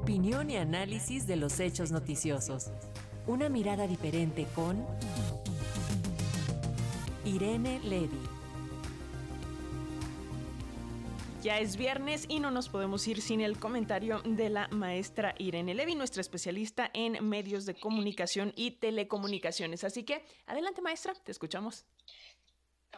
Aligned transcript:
Opinión 0.00 0.48
y 0.48 0.56
análisis 0.56 1.26
de 1.26 1.34
los 1.34 1.58
hechos 1.58 1.90
noticiosos. 1.90 2.70
Una 3.26 3.48
mirada 3.48 3.88
diferente 3.88 4.46
con 4.54 4.86
Irene 7.24 7.80
Levy. 7.80 8.20
Ya 11.42 11.58
es 11.58 11.76
viernes 11.76 12.26
y 12.28 12.38
no 12.38 12.52
nos 12.52 12.68
podemos 12.68 13.06
ir 13.08 13.20
sin 13.20 13.40
el 13.40 13.58
comentario 13.58 14.22
de 14.24 14.50
la 14.50 14.68
maestra 14.68 15.34
Irene 15.36 15.74
Levy, 15.74 15.96
nuestra 15.96 16.20
especialista 16.20 16.88
en 16.94 17.28
medios 17.28 17.66
de 17.66 17.74
comunicación 17.74 18.52
y 18.54 18.70
telecomunicaciones. 18.70 19.82
Así 19.82 20.04
que, 20.04 20.24
adelante 20.46 20.80
maestra, 20.80 21.12
te 21.14 21.32
escuchamos. 21.32 21.84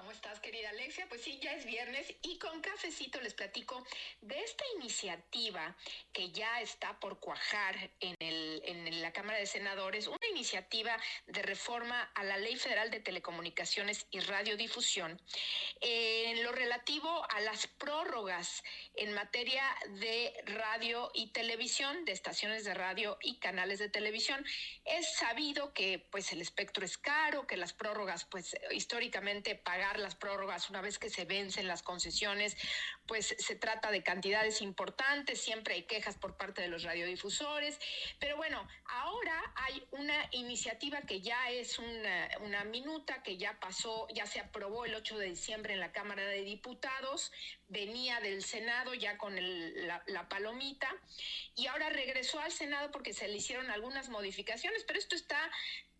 ¿Cómo 0.00 0.12
estás, 0.12 0.40
querida 0.40 0.70
Alexia? 0.70 1.04
Pues 1.10 1.20
sí, 1.20 1.38
ya 1.42 1.52
es 1.52 1.66
viernes 1.66 2.14
y 2.22 2.38
con 2.38 2.62
cafecito 2.62 3.20
les 3.20 3.34
platico 3.34 3.86
de 4.22 4.40
esta 4.40 4.64
iniciativa 4.76 5.76
que 6.10 6.30
ya 6.30 6.62
está 6.62 6.98
por 6.98 7.20
cuajar 7.20 7.90
en, 8.00 8.14
el, 8.18 8.62
en 8.64 9.02
la 9.02 9.12
Cámara 9.12 9.38
de 9.38 9.44
Senadores, 9.44 10.06
una 10.06 10.26
iniciativa 10.30 10.96
de 11.26 11.42
reforma 11.42 12.10
a 12.14 12.24
la 12.24 12.38
Ley 12.38 12.56
Federal 12.56 12.90
de 12.90 13.00
Telecomunicaciones 13.00 14.06
y 14.10 14.20
Radiodifusión 14.20 15.20
en 15.82 16.42
lo 16.44 16.52
relativo 16.52 17.26
a 17.30 17.40
las 17.40 17.66
prórrogas 17.66 18.64
en 18.94 19.12
materia 19.12 19.64
de 20.00 20.32
radio 20.46 21.10
y 21.12 21.28
televisión, 21.28 22.06
de 22.06 22.12
estaciones 22.12 22.64
de 22.64 22.72
radio 22.72 23.18
y 23.22 23.38
canales 23.38 23.78
de 23.78 23.90
televisión. 23.90 24.44
Es 24.86 25.14
sabido 25.16 25.74
que 25.74 25.98
pues 26.10 26.32
el 26.32 26.40
espectro 26.40 26.86
es 26.86 26.96
caro, 26.96 27.46
que 27.46 27.58
las 27.58 27.74
prórrogas 27.74 28.24
pues 28.24 28.56
históricamente 28.70 29.56
las 29.98 30.14
prórrogas 30.14 30.70
una 30.70 30.80
vez 30.80 30.98
que 30.98 31.10
se 31.10 31.24
vencen 31.24 31.66
las 31.66 31.82
concesiones, 31.82 32.56
pues 33.06 33.34
se 33.38 33.56
trata 33.56 33.90
de 33.90 34.02
cantidades 34.02 34.62
importantes, 34.62 35.40
siempre 35.40 35.74
hay 35.74 35.82
quejas 35.84 36.16
por 36.16 36.36
parte 36.36 36.62
de 36.62 36.68
los 36.68 36.82
radiodifusores, 36.82 37.78
pero 38.18 38.36
bueno, 38.36 38.66
ahora 38.86 39.52
hay 39.56 39.86
una 39.90 40.28
iniciativa 40.32 41.02
que 41.02 41.20
ya 41.20 41.50
es 41.50 41.78
una, 41.78 42.28
una 42.40 42.64
minuta, 42.64 43.22
que 43.22 43.36
ya 43.36 43.58
pasó, 43.58 44.06
ya 44.14 44.26
se 44.26 44.40
aprobó 44.40 44.84
el 44.84 44.94
8 44.94 45.18
de 45.18 45.26
diciembre 45.26 45.74
en 45.74 45.80
la 45.80 45.92
Cámara 45.92 46.24
de 46.24 46.42
Diputados, 46.42 47.32
venía 47.68 48.20
del 48.20 48.42
Senado 48.42 48.94
ya 48.94 49.16
con 49.16 49.34
la, 49.86 50.02
la 50.06 50.28
palomita 50.28 50.88
y 51.54 51.66
ahora 51.66 51.88
regresó 51.90 52.40
al 52.40 52.52
Senado 52.52 52.90
porque 52.90 53.12
se 53.12 53.28
le 53.28 53.36
hicieron 53.36 53.70
algunas 53.70 54.08
modificaciones, 54.08 54.84
pero 54.84 54.98
esto 54.98 55.14
está 55.14 55.50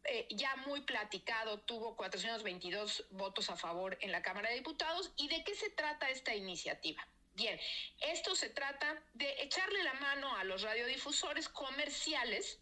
eh, 0.04 0.26
ya 0.30 0.54
muy 0.66 0.80
platicado, 0.82 1.60
tuvo 1.60 1.96
422 1.96 3.06
votos 3.10 3.50
a 3.50 3.56
favor 3.56 3.98
en 4.00 4.12
la 4.12 4.22
Cámara 4.22 4.48
de 4.50 4.56
Diputados. 4.56 5.12
¿Y 5.16 5.28
de 5.28 5.44
qué 5.44 5.54
se 5.54 5.70
trata 5.70 6.10
esta 6.10 6.34
iniciativa? 6.34 7.06
Bien, 7.34 7.58
esto 8.00 8.34
se 8.34 8.50
trata 8.50 9.02
de 9.14 9.42
echarle 9.42 9.82
la 9.84 9.94
mano 9.94 10.36
a 10.36 10.44
los 10.44 10.62
radiodifusores 10.62 11.48
comerciales 11.48 12.60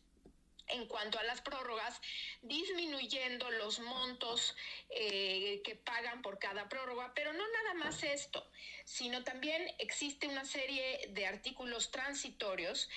en 0.69 0.86
cuanto 0.86 1.19
a 1.19 1.24
las 1.24 1.41
prórrogas, 1.41 2.00
disminuyendo 2.42 3.50
los 3.50 3.80
montos 3.80 4.56
eh, 4.91 5.60
que 5.64 5.77
pagan 5.77 6.22
por 6.22 6.38
cada 6.38 6.69
prórroga, 6.69 7.12
pero 7.14 7.33
no 7.33 7.44
nada 7.48 7.75
más 7.75 8.02
esto, 8.02 8.47
sino 8.84 9.25
también 9.25 9.75
existe 9.78 10.27
una 10.27 10.44
serie 10.44 11.08
de 11.10 11.27
artículos 11.27 11.91
transitorios 11.91 12.88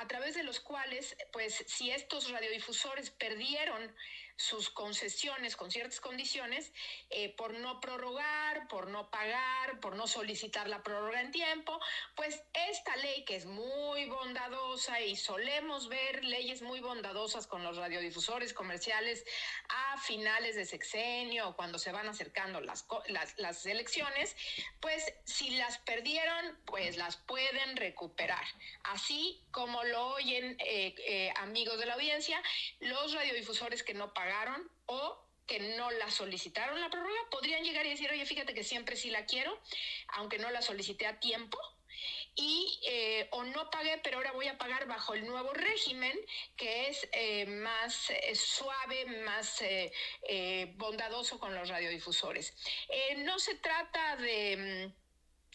a 0.00 0.06
través 0.06 0.34
de 0.34 0.42
los 0.42 0.60
cuales, 0.60 1.16
pues, 1.32 1.64
si 1.66 1.90
estos 1.90 2.30
radiodifusores 2.30 3.10
perdieron 3.10 3.94
sus 4.36 4.70
concesiones 4.70 5.56
con 5.56 5.70
ciertas 5.70 6.00
condiciones, 6.00 6.72
eh, 7.10 7.34
por 7.36 7.54
no 7.54 7.80
prorrogar, 7.80 8.68
por 8.68 8.88
no 8.88 9.10
pagar, 9.10 9.80
por 9.80 9.96
no 9.96 10.06
solicitar 10.06 10.68
la 10.68 10.82
prórroga 10.82 11.20
en 11.20 11.32
tiempo, 11.32 11.80
pues 12.14 12.42
esta 12.68 12.94
ley 12.96 13.24
que 13.24 13.36
es 13.36 13.46
muy 13.46 14.06
bondadosa 14.06 15.00
y 15.00 15.16
solemos 15.16 15.88
ver 15.88 16.24
leyes 16.24 16.62
muy 16.62 16.80
bondadosas, 16.80 17.46
con 17.46 17.62
los 17.64 17.76
radiodifusores 17.76 18.52
comerciales 18.52 19.24
a 19.68 19.98
finales 19.98 20.54
de 20.54 20.64
sexenio 20.64 21.48
o 21.48 21.56
cuando 21.56 21.78
se 21.78 21.92
van 21.92 22.08
acercando 22.08 22.60
las, 22.60 22.86
las, 23.38 23.66
elecciones, 23.66 24.36
pues 24.80 25.14
si 25.24 25.50
las 25.56 25.78
perdieron, 25.78 26.58
pues 26.66 26.96
las 26.96 27.16
pueden 27.16 27.76
recuperar. 27.76 28.44
Así 28.84 29.42
como 29.50 29.82
lo 29.84 30.08
oyen 30.08 30.56
eh, 30.60 30.94
eh, 31.06 31.32
amigos 31.36 31.78
de 31.78 31.86
la 31.86 31.94
audiencia, 31.94 32.40
los 32.80 33.12
radiodifusores 33.14 33.82
que 33.82 33.94
no 33.94 34.12
pagaron 34.26 34.68
o 34.86 35.18
que 35.46 35.60
no 35.76 35.90
la 35.92 36.10
solicitaron 36.10 36.80
la 36.80 36.90
prórroga 36.90 37.20
podrían 37.30 37.62
llegar 37.62 37.86
y 37.86 37.90
decir, 37.90 38.10
oye, 38.10 38.26
fíjate 38.26 38.54
que 38.54 38.64
siempre 38.64 38.96
sí 38.96 39.10
la 39.10 39.24
quiero, 39.24 39.56
aunque 40.14 40.38
no 40.38 40.50
la 40.50 40.60
solicité 40.60 41.06
a 41.06 41.20
tiempo, 41.20 41.58
y 42.34 42.80
eh, 42.86 43.28
o 43.30 43.44
no 43.44 43.70
pagué, 43.70 43.98
pero 44.02 44.18
ahora 44.18 44.32
voy 44.32 44.48
a 44.48 44.58
pagar 44.58 44.86
bajo 44.86 45.14
el 45.14 45.24
nuevo 45.26 45.52
régimen 45.54 46.18
que 46.56 46.88
es 46.88 47.08
eh, 47.12 47.46
más 47.46 48.10
eh, 48.10 48.34
suave, 48.34 49.06
más 49.24 49.62
bondadoso 50.74 51.38
con 51.38 51.54
los 51.54 51.68
radiodifusores. 51.68 52.54
no 53.18 53.38
se 53.38 53.54
trata 53.54 54.16
de 54.16 54.92
mm, 54.92 55.05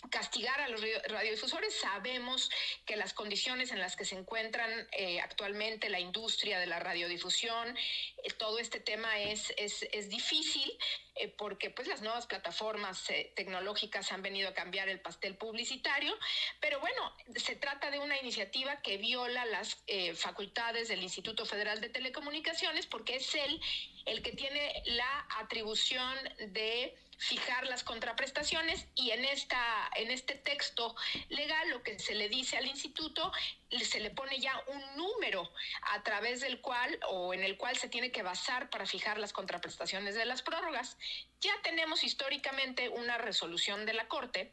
castigar 0.10 0.60
a 0.62 0.70
los 0.70 0.82
radiodifusores. 1.08 1.76
Sabemos 1.76 2.50
que 2.86 2.96
las 2.96 3.14
condiciones 3.14 3.72
en 3.72 3.80
las 3.80 3.96
que 3.96 4.06
se 4.06 4.16
encuentran 4.16 4.70
eh, 4.92 5.20
actualmente 5.22 5.90
la 5.90 6.00
industria 6.00 6.60
de 6.60 6.68
la 6.68 6.80
radiodifusión, 6.80 7.78
eh, 7.78 8.32
todo 8.38 8.60
este 8.60 8.80
tema 8.80 9.20
es, 9.20 9.54
es, 9.58 9.84
es 9.92 10.10
difícil 10.10 10.72
eh, 11.16 11.28
porque 11.28 11.70
pues 11.70 11.88
las 11.88 12.02
nuevas 12.02 12.26
plataformas 12.26 13.06
tecnológicas 13.36 14.12
han 14.12 14.22
venido 14.22 14.50
a 14.50 14.54
cambiar 14.54 14.90
el 14.90 15.00
pastel 15.00 15.36
publicitario, 15.36 16.18
pero 16.60 16.80
bueno, 16.80 17.16
se 17.36 17.56
trata 17.56 17.92
de 17.92 18.00
una 18.00 18.20
iniciativa 18.20 18.82
que 18.82 18.98
viola 18.98 19.46
las 19.46 19.84
facultades 20.16 20.88
del 20.88 21.04
Instituto 21.04 21.46
Federal 21.46 21.82
de 21.82 21.90
Telecomunicaciones 21.90 22.86
porque 22.86 23.16
es 23.16 23.36
él 23.36 23.62
el 24.12 24.22
que 24.22 24.34
tiene 24.34 24.84
la 24.86 25.26
atribución 25.40 26.14
de 26.50 26.94
fijar 27.18 27.68
las 27.68 27.84
contraprestaciones 27.84 28.88
y 28.96 29.12
en 29.12 29.24
esta 29.24 29.62
en 29.96 30.10
este 30.10 30.34
texto 30.34 30.96
legal 31.30 31.70
lo 31.70 31.84
que 31.84 32.00
se 32.00 32.16
le 32.16 32.28
dice 32.30 32.58
al 32.58 32.66
instituto 32.66 33.32
se 33.80 34.00
le 34.00 34.12
pone 34.12 34.38
ya 34.40 34.62
un 34.68 34.98
número 34.98 35.50
a 35.94 36.04
través 36.04 36.42
del 36.42 36.60
cual 36.60 37.00
o 37.08 37.34
en 37.34 37.44
el 37.44 37.58
cual 37.58 37.78
se 37.78 37.88
tiene 37.88 38.12
que 38.12 38.22
basar 38.22 38.70
para 38.70 38.86
fijar 38.86 39.18
las 39.18 39.32
contraprestaciones 39.32 40.16
de 40.16 40.26
las 40.26 40.42
prórrogas. 40.42 40.98
Ya 41.40 41.54
tenemos 41.64 42.04
históricamente 42.04 42.90
una 42.90 43.18
resolución 43.18 43.86
de 43.86 43.94
la 43.94 44.08
Corte. 44.08 44.52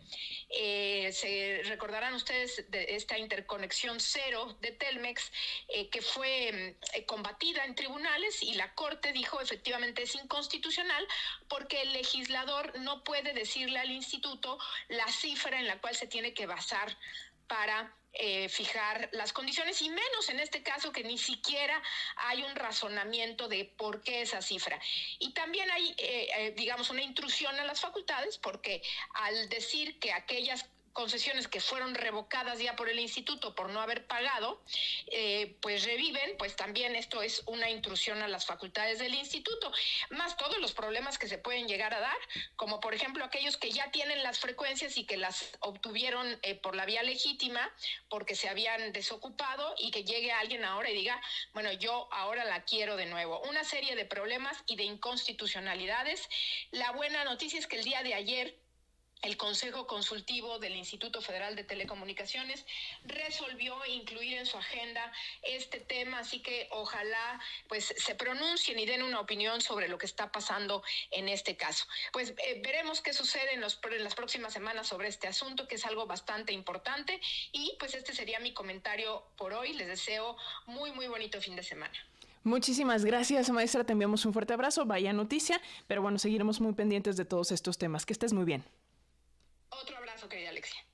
Eh, 0.48 1.10
se 1.12 1.62
recordarán 1.64 2.14
ustedes 2.14 2.70
de 2.70 2.94
esta 2.94 3.18
interconexión 3.18 4.00
cero 4.00 4.56
de 4.60 4.70
Telmex 4.72 5.30
eh, 5.68 5.90
que 5.90 6.00
fue 6.00 6.76
eh, 6.94 7.04
combatida 7.04 7.64
en 7.64 7.74
tribunales 7.74 8.42
y 8.42 8.54
la 8.54 8.72
Corte 8.74 9.12
dijo 9.12 9.38
efectivamente 9.48 10.02
es 10.02 10.14
inconstitucional 10.14 11.06
porque 11.48 11.82
el 11.82 11.92
legislador 11.94 12.78
no 12.80 13.02
puede 13.02 13.32
decirle 13.32 13.78
al 13.78 13.90
instituto 13.90 14.58
la 14.88 15.08
cifra 15.08 15.58
en 15.58 15.66
la 15.66 15.80
cual 15.80 15.96
se 15.96 16.06
tiene 16.06 16.34
que 16.34 16.46
basar 16.46 16.96
para 17.46 17.94
eh, 18.12 18.48
fijar 18.48 19.08
las 19.12 19.32
condiciones 19.32 19.80
y 19.80 19.88
menos 19.88 20.28
en 20.28 20.40
este 20.40 20.62
caso 20.62 20.92
que 20.92 21.02
ni 21.02 21.16
siquiera 21.16 21.80
hay 22.16 22.42
un 22.42 22.54
razonamiento 22.56 23.48
de 23.48 23.64
por 23.64 24.02
qué 24.02 24.22
esa 24.22 24.42
cifra. 24.42 24.78
Y 25.18 25.32
también 25.32 25.70
hay, 25.70 25.94
eh, 25.96 26.28
eh, 26.36 26.54
digamos, 26.56 26.90
una 26.90 27.02
intrusión 27.02 27.58
a 27.58 27.64
las 27.64 27.80
facultades 27.80 28.36
porque 28.36 28.82
al 29.14 29.48
decir 29.48 29.98
que 29.98 30.12
aquellas 30.12 30.66
concesiones 30.92 31.48
que 31.48 31.60
fueron 31.60 31.94
revocadas 31.94 32.58
ya 32.58 32.76
por 32.76 32.88
el 32.88 32.98
instituto 32.98 33.54
por 33.54 33.70
no 33.70 33.80
haber 33.80 34.06
pagado, 34.06 34.62
eh, 35.10 35.56
pues 35.60 35.84
reviven, 35.84 36.36
pues 36.38 36.56
también 36.56 36.96
esto 36.96 37.22
es 37.22 37.42
una 37.46 37.70
intrusión 37.70 38.22
a 38.22 38.28
las 38.28 38.46
facultades 38.46 38.98
del 38.98 39.14
instituto, 39.14 39.72
más 40.10 40.36
todos 40.36 40.58
los 40.58 40.72
problemas 40.72 41.18
que 41.18 41.28
se 41.28 41.38
pueden 41.38 41.68
llegar 41.68 41.94
a 41.94 42.00
dar, 42.00 42.18
como 42.56 42.80
por 42.80 42.94
ejemplo 42.94 43.24
aquellos 43.24 43.56
que 43.56 43.70
ya 43.70 43.90
tienen 43.90 44.22
las 44.22 44.38
frecuencias 44.38 44.96
y 44.96 45.04
que 45.04 45.16
las 45.16 45.50
obtuvieron 45.60 46.38
eh, 46.42 46.54
por 46.54 46.74
la 46.74 46.86
vía 46.86 47.02
legítima 47.02 47.72
porque 48.08 48.34
se 48.34 48.48
habían 48.48 48.92
desocupado 48.92 49.74
y 49.78 49.90
que 49.90 50.04
llegue 50.04 50.32
alguien 50.32 50.64
ahora 50.64 50.90
y 50.90 50.94
diga, 50.94 51.20
bueno, 51.52 51.72
yo 51.72 52.08
ahora 52.12 52.44
la 52.44 52.64
quiero 52.64 52.96
de 52.96 53.06
nuevo. 53.06 53.40
Una 53.48 53.64
serie 53.64 53.96
de 53.96 54.04
problemas 54.04 54.62
y 54.66 54.76
de 54.76 54.84
inconstitucionalidades. 54.84 56.28
La 56.70 56.92
buena 56.92 57.24
noticia 57.24 57.58
es 57.58 57.66
que 57.66 57.76
el 57.76 57.84
día 57.84 58.02
de 58.02 58.14
ayer 58.14 58.56
el 59.22 59.36
Consejo 59.36 59.86
Consultivo 59.86 60.58
del 60.58 60.76
Instituto 60.76 61.20
Federal 61.20 61.56
de 61.56 61.64
Telecomunicaciones 61.64 62.64
resolvió 63.04 63.74
incluir 63.86 64.34
en 64.34 64.46
su 64.46 64.56
agenda 64.56 65.12
este 65.42 65.80
tema, 65.80 66.20
así 66.20 66.40
que 66.40 66.68
ojalá 66.70 67.40
pues 67.68 67.94
se 67.96 68.14
pronuncien 68.14 68.78
y 68.78 68.86
den 68.86 69.02
una 69.02 69.20
opinión 69.20 69.60
sobre 69.60 69.88
lo 69.88 69.98
que 69.98 70.06
está 70.06 70.30
pasando 70.30 70.82
en 71.10 71.28
este 71.28 71.56
caso. 71.56 71.84
Pues 72.12 72.30
eh, 72.30 72.60
veremos 72.62 73.00
qué 73.00 73.12
sucede 73.12 73.54
en, 73.54 73.60
los, 73.60 73.80
en 73.90 74.04
las 74.04 74.14
próximas 74.14 74.52
semanas 74.52 74.86
sobre 74.86 75.08
este 75.08 75.26
asunto, 75.26 75.66
que 75.66 75.74
es 75.76 75.86
algo 75.86 76.06
bastante 76.06 76.52
importante 76.52 77.20
y 77.52 77.76
pues 77.78 77.94
este 77.94 78.14
sería 78.14 78.38
mi 78.40 78.52
comentario 78.52 79.24
por 79.36 79.52
hoy. 79.52 79.72
Les 79.72 79.88
deseo 79.88 80.36
muy, 80.66 80.92
muy 80.92 81.08
bonito 81.08 81.40
fin 81.40 81.56
de 81.56 81.62
semana. 81.62 81.98
Muchísimas 82.44 83.04
gracias, 83.04 83.50
maestra. 83.50 83.84
Te 83.84 83.92
enviamos 83.92 84.24
un 84.24 84.32
fuerte 84.32 84.54
abrazo. 84.54 84.86
Vaya 84.86 85.12
noticia. 85.12 85.60
Pero 85.86 86.02
bueno, 86.02 86.18
seguiremos 86.18 86.60
muy 86.60 86.72
pendientes 86.72 87.16
de 87.16 87.24
todos 87.24 87.52
estos 87.52 87.78
temas. 87.78 88.06
Que 88.06 88.12
estés 88.12 88.32
muy 88.32 88.44
bien. 88.44 88.64
Abrazo, 90.18 90.28
querida 90.28 90.50
Alexia. 90.50 90.87